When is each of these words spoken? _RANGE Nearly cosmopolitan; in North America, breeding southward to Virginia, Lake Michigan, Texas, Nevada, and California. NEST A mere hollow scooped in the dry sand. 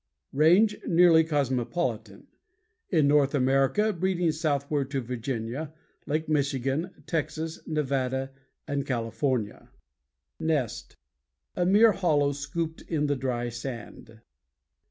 _RANGE 0.33 0.79
Nearly 0.87 1.23
cosmopolitan; 1.23 2.25
in 2.89 3.07
North 3.07 3.35
America, 3.35 3.93
breeding 3.93 4.31
southward 4.31 4.89
to 4.89 4.99
Virginia, 4.99 5.75
Lake 6.07 6.27
Michigan, 6.27 7.03
Texas, 7.05 7.59
Nevada, 7.67 8.31
and 8.67 8.83
California. 8.83 9.69
NEST 10.39 10.97
A 11.55 11.67
mere 11.67 11.91
hollow 11.91 12.31
scooped 12.31 12.81
in 12.87 13.05
the 13.05 13.15
dry 13.15 13.49
sand. 13.49 14.21